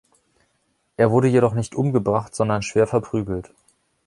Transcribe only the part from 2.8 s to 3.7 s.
verprügelt.